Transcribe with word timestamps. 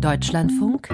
Deutschlandfunk 0.00 0.90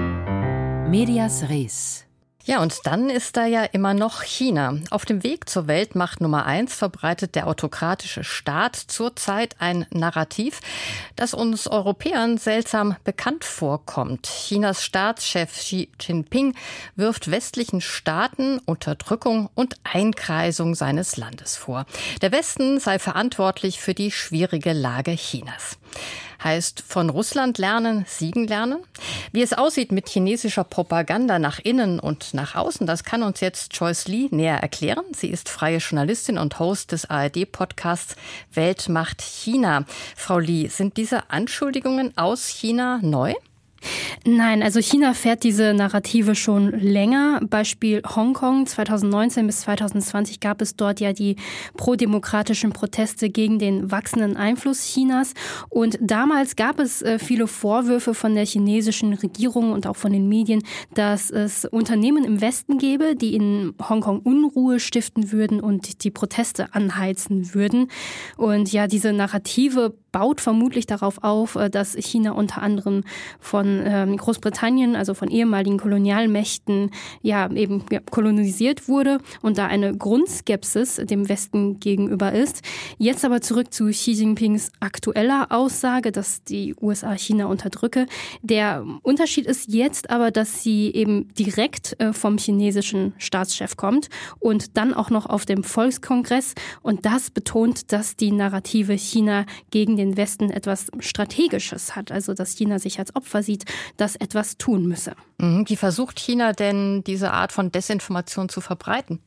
Medias 0.89 1.51
Res 1.51 2.05
ja, 2.47 2.61
und 2.61 2.81
dann 2.85 3.09
ist 3.09 3.39
da 3.39 3.47
ja 3.47 3.65
immer 3.65 3.95
noch 3.95 4.23
China. 4.23 4.75
Auf 4.91 5.07
dem 5.07 5.23
Weg 5.23 5.49
zur 5.49 5.67
Weltmacht 5.67 6.21
Nummer 6.21 6.45
eins 6.45 6.75
verbreitet 6.75 7.37
der 7.37 7.47
autokratische 7.47 8.23
Staat 8.23 8.77
zurzeit 8.77 9.57
ein 9.61 9.87
Narrativ, 9.91 10.61
das 11.17 11.33
uns 11.33 11.67
Europäern 11.67 12.37
seltsam 12.37 12.97
bekannt 13.03 13.45
vorkommt. 13.45 14.27
Chinas 14.27 14.85
Staatschef 14.85 15.53
Xi 15.55 15.89
Jinping 15.99 16.55
wirft 16.97 17.31
westlichen 17.31 17.81
Staaten 17.81 18.59
Unterdrückung 18.67 19.49
und 19.55 19.77
Einkreisung 19.83 20.75
seines 20.75 21.17
Landes 21.17 21.57
vor. 21.57 21.87
Der 22.21 22.31
Westen 22.31 22.79
sei 22.79 22.99
verantwortlich 22.99 23.81
für 23.81 23.95
die 23.95 24.11
schwierige 24.11 24.75
Lage 24.75 25.15
Chinas 25.17 25.79
heißt 26.43 26.83
von 26.87 27.11
Russland 27.11 27.59
lernen, 27.59 28.05
siegen 28.07 28.47
lernen. 28.47 28.79
Wie 29.33 29.43
es 29.43 29.53
aussieht 29.53 29.93
mit 29.93 30.09
chinesischer 30.09 30.65
Propaganda 30.65 31.39
nach 31.39 31.59
innen 31.59 31.99
und 31.99 32.35
nach 32.35 32.55
außen, 32.55 32.87
das 32.87 33.05
kann 33.05 33.23
uns 33.23 33.41
jetzt 33.41 33.77
Joyce 33.77 34.09
Lee 34.09 34.29
näher 34.31 34.59
erklären. 34.59 35.05
Sie 35.15 35.29
ist 35.29 35.49
freie 35.49 35.79
Journalistin 35.79 36.39
und 36.39 36.59
Host 36.59 36.93
des 36.93 37.09
ARD-Podcasts 37.09 38.17
Weltmacht 38.53 39.23
China. 39.23 39.85
Frau 40.17 40.39
Lee, 40.39 40.69
sind 40.69 40.97
diese 40.97 41.31
Anschuldigungen 41.31 42.17
aus 42.17 42.49
China 42.49 43.01
neu? 43.03 43.35
Nein, 44.27 44.63
also 44.63 44.81
China 44.81 45.13
fährt 45.13 45.43
diese 45.45 45.75
Narrative 45.75 46.35
schon 46.35 46.71
länger. 46.71 47.41
Beispiel 47.47 48.01
Hongkong 48.07 48.67
2019 48.67 49.47
bis 49.47 49.61
2020 49.61 50.41
gab 50.41 50.63
es 50.63 50.77
dort 50.77 50.99
ja 50.99 51.13
die 51.13 51.37
prodemokratischen 51.77 52.73
Proteste 52.73 53.29
gegen 53.29 53.59
den 53.59 53.91
wachsenden 53.91 54.39
Einfluss 54.39 54.83
Chinas. 54.87 55.35
Und 55.69 55.99
damals 56.01 56.57
gab 56.57 56.81
es 56.81 57.03
äh, 57.03 57.19
viele 57.19 57.47
Vorwürfe 57.47 58.15
von 58.15 58.35
der 58.35 58.47
chinesischen 58.47 59.13
Regierung 59.13 59.73
und 59.73 59.87
auch 59.87 59.97
von 59.97 60.11
den 60.11 60.27
Medien, 60.27 60.63
dass 60.95 61.31
es 61.31 61.67
Unternehmen 61.67 62.25
im 62.25 62.41
Westen 62.41 62.79
gäbe, 62.79 63.17
die 63.17 63.35
in 63.35 63.75
Hongkong 63.91 64.21
Unruhe 64.21 64.81
stiften 64.81 65.33
würden 65.33 65.61
und 65.61 66.03
die 66.03 66.11
Proteste 66.11 66.75
anheizen 66.75 67.55
würden. 67.55 67.89
Und 68.39 68.73
ja, 68.73 68.87
diese 68.87 69.13
Narrative 69.13 69.93
baut 70.15 70.41
vermutlich 70.41 70.87
darauf 70.87 71.25
auf, 71.25 71.57
äh, 71.57 71.69
dass 71.69 71.95
China 71.95 72.31
unter 72.33 72.63
anderem 72.63 73.03
von 73.41 73.83
ähm, 73.85 74.17
Großbritannien, 74.17 74.95
also 74.95 75.13
von 75.13 75.29
ehemaligen 75.29 75.77
Kolonialmächten, 75.77 76.93
ja 77.21 77.51
eben 77.51 77.85
kolonisiert 78.13 78.87
wurde 78.87 79.19
und 79.43 79.59
da 79.59 79.67
eine 79.67 79.97
Grundskepsis 79.97 81.01
dem 81.05 81.29
Westen 81.29 81.81
gegenüber 81.81 82.33
ist. 82.33 82.63
Jetzt 82.97 83.25
aber 83.25 83.41
zurück 83.41 83.75
zu 83.75 83.87
Xi 83.87 84.13
Jinpings 84.13 84.71
aktueller 84.79 85.49
Aussage, 85.51 86.13
dass 86.13 86.45
die 86.45 86.77
USA 86.81 87.19
China 87.19 87.47
unterdrücke. 87.47 88.07
Der 88.41 88.87
Unterschied 89.03 89.47
ist 89.47 89.73
jetzt 89.73 90.11
aber, 90.11 90.31
dass 90.31 90.63
sie 90.63 90.93
eben 90.95 91.35
direkt 91.35 92.01
äh, 92.01 92.13
vom 92.13 92.39
chinesischen 92.39 93.15
Staatschef 93.19 93.77
kommt 93.77 94.11
und 94.39 94.77
dann 94.77 94.95
auch 94.95 95.11
noch 95.11 95.27
auf 95.27 95.45
dem 95.45 95.65
Volkskongress 95.65 96.55
und 96.83 97.05
das 97.05 97.31
betont, 97.31 97.91
dass 97.91 98.15
die 98.15 98.31
Narrative 98.31 98.93
China 98.93 99.45
gegen 99.73 99.97
den 99.97 100.04
den 100.05 100.17
Westen 100.17 100.51
etwas 100.51 100.87
Strategisches 101.01 101.97
hat, 101.97 102.13
also 102.13 102.35
dass 102.35 102.57
China 102.57 102.79
sich 102.79 102.99
als 102.99 103.15
Opfer 103.17 103.43
sieht, 103.43 103.65
das 103.97 104.17
etwas 104.17 104.59
tun 104.59 104.87
müsse. 104.87 105.15
Mhm. 105.39 105.65
Wie 105.69 105.77
versucht 105.77 106.21
China 106.21 106.53
denn 106.53 107.03
diese 107.05 107.33
Art 107.33 107.53
von 107.53 107.73
Desinformation 107.73 108.49
zu 108.49 108.61
verbreiten? 108.61 109.19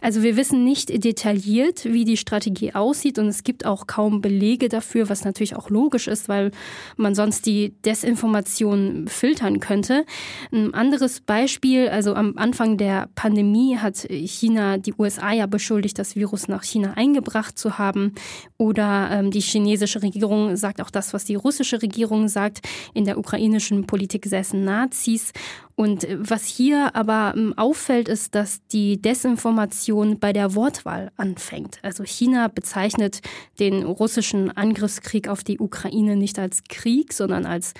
Also 0.00 0.22
wir 0.22 0.36
wissen 0.36 0.64
nicht 0.64 1.04
detailliert, 1.04 1.84
wie 1.84 2.04
die 2.04 2.16
Strategie 2.16 2.74
aussieht 2.74 3.18
und 3.18 3.28
es 3.28 3.44
gibt 3.44 3.66
auch 3.66 3.86
kaum 3.86 4.22
Belege 4.22 4.68
dafür, 4.68 5.08
was 5.10 5.24
natürlich 5.24 5.54
auch 5.54 5.68
logisch 5.68 6.08
ist, 6.08 6.28
weil 6.28 6.50
man 6.96 7.14
sonst 7.14 7.44
die 7.44 7.74
Desinformation 7.84 9.06
filtern 9.08 9.60
könnte. 9.60 10.06
Ein 10.50 10.72
anderes 10.72 11.20
Beispiel, 11.20 11.88
also 11.88 12.14
am 12.14 12.38
Anfang 12.38 12.78
der 12.78 13.08
Pandemie 13.14 13.76
hat 13.76 14.06
China 14.08 14.78
die 14.78 14.94
USA 14.94 15.32
ja 15.32 15.46
beschuldigt, 15.46 15.98
das 15.98 16.16
Virus 16.16 16.48
nach 16.48 16.64
China 16.64 16.94
eingebracht 16.94 17.58
zu 17.58 17.76
haben 17.78 18.14
oder 18.56 19.10
ähm, 19.12 19.30
die 19.30 19.40
chinesische 19.40 20.02
Regierung 20.02 20.56
sagt 20.56 20.80
auch 20.80 20.90
das, 20.90 21.12
was 21.12 21.26
die 21.26 21.34
russische 21.34 21.82
Regierung 21.82 22.28
sagt. 22.28 22.60
In 22.94 23.04
der 23.04 23.18
ukrainischen 23.18 23.86
Politik 23.86 24.26
säßen 24.26 24.64
Nazis. 24.64 25.32
Und 25.76 26.04
äh, 26.04 26.16
was 26.20 26.44
hier 26.44 26.94
aber 26.94 27.34
ähm, 27.36 27.54
auffällt, 27.56 28.08
ist, 28.08 28.34
dass 28.34 28.66
die 28.68 29.00
Desinformation 29.00 30.18
bei 30.18 30.32
der 30.32 30.54
Wortwahl 30.54 31.10
anfängt. 31.16 31.78
Also 31.82 32.04
China 32.04 32.48
bezeichnet 32.48 33.20
den 33.58 33.82
russischen 33.84 34.50
Angriffskrieg 34.56 35.28
auf 35.28 35.42
die 35.42 35.58
Ukraine 35.58 36.16
nicht 36.16 36.38
als 36.38 36.62
Krieg, 36.68 37.12
sondern 37.12 37.46
als 37.46 37.74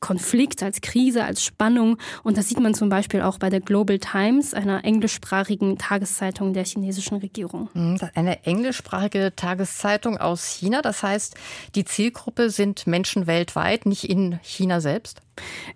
Konflikt, 0.00 0.62
als 0.62 0.80
Krise, 0.80 1.24
als 1.24 1.42
Spannung. 1.42 1.96
Und 2.22 2.36
das 2.36 2.48
sieht 2.48 2.60
man 2.60 2.74
zum 2.74 2.88
Beispiel 2.88 3.22
auch 3.22 3.38
bei 3.38 3.50
der 3.50 3.60
Global 3.60 3.98
Times, 3.98 4.54
einer 4.54 4.84
englischsprachigen 4.84 5.78
Tageszeitung 5.78 6.52
der 6.52 6.64
chinesischen 6.64 7.16
Regierung. 7.18 7.70
Mhm, 7.74 7.98
eine 8.14 8.44
englischsprachige 8.44 9.32
Tageszeitung 9.34 10.18
aus 10.18 10.46
China. 10.46 10.82
Das 10.82 11.02
heißt, 11.02 11.34
die 11.74 11.84
Zielgruppe 11.84 12.50
sind 12.50 12.86
Menschen 12.86 13.26
weltweit, 13.26 13.86
nicht 13.86 14.08
in 14.08 14.38
China 14.42 14.80
selbst? 14.80 15.22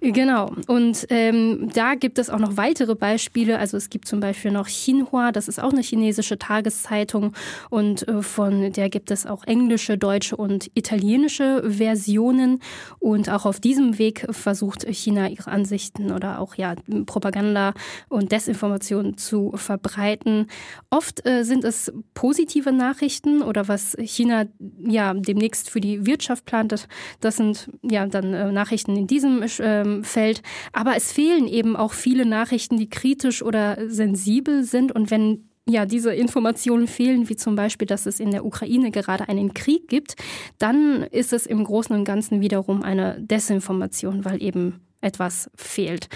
Genau. 0.00 0.53
Und 0.66 1.06
ähm, 1.10 1.71
da 1.75 1.94
gibt 1.94 2.19
es 2.19 2.31
auch 2.31 2.38
noch 2.38 2.56
weitere 2.56 2.94
Beispiele. 2.94 3.59
Also 3.59 3.76
es 3.76 3.91
gibt 3.91 4.09
zum 4.09 4.21
Beispiel 4.21 4.50
noch 4.50 4.66
Xinhua, 4.66 5.32
das 5.32 5.48
ist 5.48 5.60
auch 5.60 5.72
eine 5.72 5.82
chinesische 5.82 6.38
Tageszeitung 6.38 7.34
und 7.69 8.06
äh, 8.09 8.22
von 8.22 8.72
der 8.72 8.88
gibt 8.88 9.10
es 9.10 9.26
auch 9.26 9.44
englische, 9.44 9.99
deutsche 9.99 10.37
und 10.37 10.70
italienische 10.75 11.62
Versionen. 11.66 12.60
Und 12.99 13.28
auch 13.28 13.44
auf 13.44 13.60
diesem 13.60 13.99
Weg 13.99 14.26
versucht 14.31 14.87
China 14.88 15.28
ihre 15.28 15.50
Ansichten 15.50 16.12
oder 16.12 16.41
auch 16.41 16.54
ja 16.54 16.75
Propaganda 17.06 17.75
und 18.09 18.32
Desinformation 18.32 19.16
zu 19.16 19.53
verbreiten. 19.54 20.47
Oft 20.91 21.26
äh, 21.26 21.44
sind 21.44 21.65
es 21.65 21.93
positive 22.15 22.72
Nachrichten 22.72 23.43
oder 23.43 23.69
was 23.69 23.97
China 24.00 24.44
ja 24.78 25.15
demnächst 25.15 25.70
für 25.70 25.81
die 25.81 26.06
Wirtschaft 26.06 26.44
plant. 26.44 26.72
Das, 26.72 26.88
das 27.20 27.37
sind 27.37 27.70
ja 27.82 28.06
dann 28.06 28.34
äh, 28.34 28.53
Nachrichten 28.53 28.97
in 28.97 29.06
diesem 29.06 29.43
ähm, 29.61 30.05
fällt. 30.05 30.43
Aber 30.72 30.97
es 30.97 31.11
fehlen 31.11 31.49
eben 31.49 31.75
auch 31.77 31.93
viele 31.93 32.27
Nachrichten, 32.27 32.77
die 32.77 32.88
kritisch 32.88 33.43
oder 33.43 33.78
sensibel 33.88 34.62
sind. 34.62 34.93
Und 34.93 35.11
wenn 35.11 35.49
ja, 35.69 35.87
diese 35.87 36.15
Informationen 36.15 36.87
fehlen, 36.87 37.28
wie 37.28 37.37
zum 37.37 37.56
Beispiel, 37.56 37.87
dass 37.87 38.06
es 38.06 38.21
in 38.21 38.31
der 38.31 38.44
Ukraine 38.44 38.91
gerade 38.91 39.28
einen 39.28 39.55
Krieg 39.55 39.88
gibt, 39.88 40.16
dann 40.59 41.03
ist 41.05 41.33
es 41.33 41.47
im 41.47 41.65
Großen 41.65 41.94
und 41.94 42.05
Ganzen 42.05 42.41
wiederum 42.41 42.83
eine 42.83 43.21
Desinformation, 43.21 44.25
weil 44.25 44.43
eben 44.43 44.81
etwas 45.00 45.50
fehlt 45.55 46.09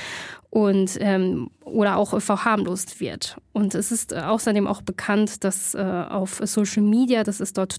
und 0.54 0.98
ähm, 1.00 1.50
oder 1.74 1.96
auch 1.96 2.20
verharmlost 2.20 3.00
wird. 3.00 3.36
Und 3.52 3.74
es 3.74 3.92
ist 3.92 4.12
außerdem 4.12 4.66
auch 4.66 4.82
bekannt, 4.82 5.44
dass 5.44 5.74
äh, 5.74 5.78
auf 5.78 6.40
Social 6.42 6.82
Media, 6.82 7.22
dass 7.22 7.38
es 7.38 7.52
dort 7.52 7.76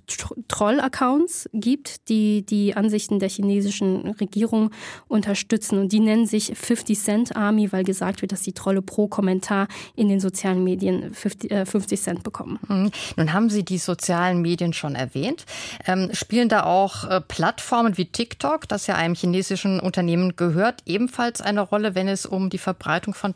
Troll-Accounts 0.48 1.50
gibt, 1.54 2.08
die 2.08 2.46
die 2.46 2.76
Ansichten 2.76 3.20
der 3.20 3.28
chinesischen 3.28 4.08
Regierung 4.22 4.72
unterstützen. 5.10 5.78
Und 5.80 5.92
die 5.92 6.00
nennen 6.00 6.28
sich 6.28 6.54
50 6.56 6.98
Cent 6.98 7.36
Army, 7.36 7.74
weil 7.74 7.84
gesagt 7.84 8.22
wird, 8.22 8.32
dass 8.32 8.42
die 8.42 8.54
Trolle 8.54 8.82
pro 8.82 9.08
Kommentar 9.08 9.68
in 9.96 10.08
den 10.08 10.22
sozialen 10.22 10.64
Medien 10.64 11.14
50, 11.14 11.52
äh, 11.52 11.66
50 11.66 12.02
Cent 12.02 12.24
bekommen. 12.24 12.58
Mhm. 12.68 12.92
Nun 13.18 13.34
haben 13.34 13.50
Sie 13.50 13.66
die 13.66 13.78
sozialen 13.78 14.42
Medien 14.42 14.72
schon 14.72 14.96
erwähnt. 14.96 15.46
Ähm, 15.86 16.10
spielen 16.14 16.48
da 16.48 16.64
auch 16.64 17.04
äh, 17.04 17.20
Plattformen 17.20 17.98
wie 17.98 18.06
TikTok, 18.06 18.68
das 18.68 18.88
ja 18.88 18.96
einem 18.96 19.16
chinesischen 19.16 19.82
Unternehmen 19.82 20.38
gehört, 20.38 20.82
ebenfalls 20.86 21.42
eine 21.42 21.62
Rolle, 21.62 21.96
wenn 21.96 22.08
es 22.08 22.26
um 22.26 22.50
die 22.50 22.58
Verbreitung 22.58 23.14
von 23.14 23.34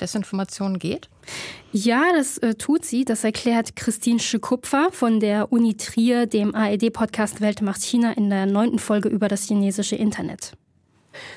Desinformationen 0.49 0.79
geht? 0.79 1.09
Ja, 1.71 2.03
das 2.15 2.37
äh, 2.39 2.55
tut 2.55 2.83
sie. 2.83 3.05
Das 3.05 3.23
erklärt 3.23 3.75
Christine 3.75 4.19
Schekupfer 4.19 4.89
von 4.91 5.19
der 5.19 5.51
Uni 5.51 5.75
Trier, 5.77 6.25
dem 6.25 6.55
ARD-Podcast 6.55 7.41
Welt 7.41 7.61
macht 7.61 7.83
China 7.83 8.13
in 8.13 8.29
der 8.29 8.45
neunten 8.45 8.79
Folge 8.79 9.09
über 9.09 9.27
das 9.27 9.47
chinesische 9.47 9.95
Internet. 9.95 10.53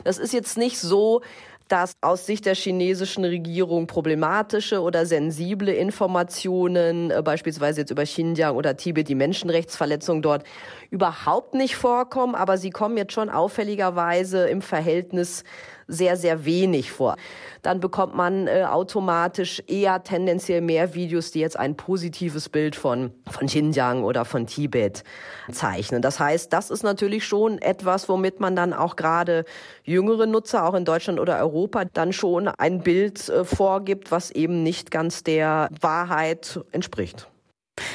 Das 0.04 0.18
ist 0.18 0.32
jetzt 0.32 0.56
nicht 0.56 0.78
so, 0.78 1.22
dass 1.68 1.94
aus 2.02 2.26
Sicht 2.26 2.44
der 2.44 2.54
chinesischen 2.54 3.24
Regierung 3.24 3.86
problematische 3.86 4.82
oder 4.82 5.06
sensible 5.06 5.72
Informationen, 5.72 7.10
äh, 7.10 7.22
beispielsweise 7.22 7.80
jetzt 7.80 7.90
über 7.90 8.04
Xinjiang 8.04 8.56
oder 8.56 8.76
Tibet, 8.76 9.08
die 9.08 9.14
Menschenrechtsverletzungen 9.14 10.22
dort, 10.22 10.44
überhaupt 10.90 11.54
nicht 11.54 11.76
vorkommen, 11.76 12.34
aber 12.34 12.58
sie 12.58 12.70
kommen 12.70 12.96
jetzt 12.96 13.12
schon 13.12 13.30
auffälligerweise 13.30 14.48
im 14.48 14.60
Verhältnis 14.60 15.44
sehr, 15.92 16.16
sehr 16.16 16.44
wenig 16.44 16.90
vor. 16.90 17.16
Dann 17.62 17.78
bekommt 17.78 18.16
man 18.16 18.48
äh, 18.48 18.64
automatisch 18.64 19.62
eher 19.68 20.02
tendenziell 20.02 20.60
mehr 20.60 20.94
Videos, 20.94 21.30
die 21.30 21.40
jetzt 21.40 21.56
ein 21.56 21.76
positives 21.76 22.48
Bild 22.48 22.74
von, 22.74 23.12
von 23.30 23.46
Xinjiang 23.46 24.02
oder 24.02 24.24
von 24.24 24.46
Tibet 24.46 25.04
zeichnen. 25.50 26.02
Das 26.02 26.18
heißt, 26.18 26.52
das 26.52 26.70
ist 26.70 26.82
natürlich 26.82 27.24
schon 27.24 27.58
etwas, 27.58 28.08
womit 28.08 28.40
man 28.40 28.56
dann 28.56 28.72
auch 28.72 28.96
gerade 28.96 29.44
jüngere 29.84 30.26
Nutzer, 30.26 30.66
auch 30.66 30.74
in 30.74 30.84
Deutschland 30.84 31.20
oder 31.20 31.38
Europa, 31.38 31.84
dann 31.84 32.12
schon 32.12 32.48
ein 32.48 32.80
Bild 32.80 33.28
äh, 33.28 33.44
vorgibt, 33.44 34.10
was 34.10 34.30
eben 34.32 34.62
nicht 34.62 34.90
ganz 34.90 35.22
der 35.22 35.68
Wahrheit 35.80 36.60
entspricht. 36.72 37.28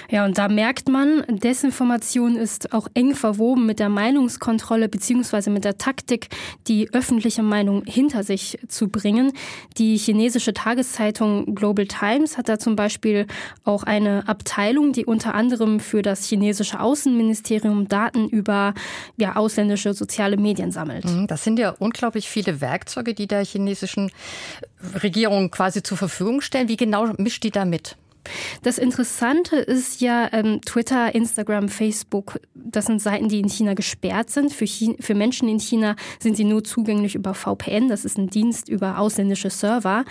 Ja, 0.10 0.26
und 0.26 0.38
da 0.38 0.48
merkt 0.48 0.88
man, 0.88 1.24
Desinformation 1.28 2.36
ist 2.36 2.74
auch 2.74 2.88
eng 2.94 3.14
verwoben 3.14 3.66
mit 3.66 3.80
der 3.80 3.90
Meinungskontrolle 3.90 4.88
beziehungsweise 4.88 5.50
mit 5.50 5.66
der 5.66 5.78
Taktik, 5.78 6.30
die 6.68 6.94
öffentliche 6.94 7.44
Meinung 7.44 7.84
hinter 7.86 8.24
sich 8.24 8.58
zu 8.68 8.88
bringen. 8.88 9.34
Die 9.78 9.98
chinesische 9.98 10.54
Tageszeitung 10.54 11.56
Global 11.56 11.88
Times 11.88 12.38
hat 12.38 12.48
da 12.48 12.58
zum 12.58 12.76
Beispiel 12.76 13.28
auch 13.64 13.84
eine 13.84 14.28
Abteilung, 14.28 14.94
die 14.94 15.06
unter 15.06 15.36
anderem 15.36 15.80
für 15.80 16.02
das 16.02 16.26
chinesische 16.26 16.80
Außenministerium 16.80 17.88
Daten 17.88 18.30
über 18.30 18.74
ja, 19.18 19.36
ausländische 19.36 19.94
soziale 19.94 20.38
Medien 20.38 20.72
sammelt. 20.72 21.06
Mhm, 21.06 21.28
das 21.28 21.44
sind 21.44 21.60
ja 21.60 21.72
unglaublich 21.80 22.30
viele 22.30 22.62
Werkzeuge, 22.62 23.14
die 23.14 23.28
der 23.28 23.44
chinesischen 23.44 24.12
Regierung 25.04 25.52
quasi 25.52 25.84
zur 25.84 25.98
Verfügung 25.98 26.42
stellen. 26.42 26.70
Wie 26.70 26.78
genau 26.78 27.14
mischt 27.18 27.44
die 27.44 27.52
da 27.52 27.66
mit? 27.66 27.98
Das 28.64 28.78
Interessante 28.78 29.58
ist 29.58 30.02
ja 30.02 30.30
ähm, 30.32 30.62
Twitter, 30.62 31.14
Instagram, 31.14 31.70
Facebook. 31.70 32.40
Das 32.54 32.86
sind 32.86 33.02
Seiten, 33.02 33.30
die 33.30 33.40
in 33.40 33.50
China 33.50 33.74
gesperrt 33.74 34.30
sind. 34.30 34.54
Für, 34.54 34.66
China, 34.66 34.96
für 35.00 35.16
Menschen 35.16 35.48
in 35.50 35.60
China 35.60 35.96
sind 36.20 36.38
sie 36.38 36.44
nur 36.44 36.64
zugänglich 36.64 37.16
über 37.16 37.34
VPN. 37.34 37.90
Das 37.90 38.06
ist 38.06 38.18
ein 38.18 38.30
Dienst 38.30 38.70
über 38.70 39.00
ausländische 39.00 39.50
Server. 39.50 40.06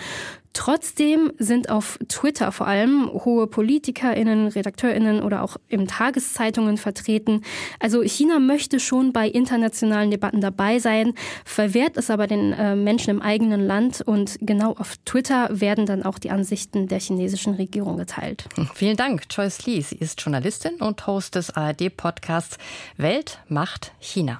Trotzdem 0.53 1.31
sind 1.37 1.69
auf 1.69 1.99
Twitter 2.07 2.51
vor 2.51 2.67
allem 2.67 3.11
hohe 3.11 3.47
PolitikerInnen, 3.47 4.47
RedakteurInnen 4.47 5.21
oder 5.21 5.43
auch 5.43 5.57
in 5.67 5.87
Tageszeitungen 5.87 6.77
vertreten. 6.77 7.41
Also 7.79 8.01
China 8.01 8.39
möchte 8.39 8.79
schon 8.79 9.13
bei 9.13 9.27
internationalen 9.27 10.11
Debatten 10.11 10.41
dabei 10.41 10.79
sein, 10.79 11.13
verwehrt 11.45 11.97
es 11.97 12.09
aber 12.09 12.27
den 12.27 12.53
äh, 12.53 12.75
Menschen 12.75 13.11
im 13.11 13.21
eigenen 13.21 13.65
Land 13.65 14.01
und 14.01 14.37
genau 14.41 14.73
auf 14.73 14.95
Twitter 15.05 15.49
werden 15.51 15.85
dann 15.85 16.03
auch 16.03 16.19
die 16.19 16.31
Ansichten 16.31 16.87
der 16.87 16.99
chinesischen 16.99 17.53
Regierung 17.53 17.97
geteilt. 17.97 18.49
Vielen 18.73 18.97
Dank, 18.97 19.23
Joyce 19.29 19.65
Lee. 19.65 19.81
Sie 19.81 19.95
ist 19.95 20.21
Journalistin 20.21 20.75
und 20.75 21.05
Host 21.07 21.35
des 21.35 21.51
ARD-Podcasts 21.55 22.57
Welt 22.97 23.39
macht 23.47 23.91
China. 23.99 24.39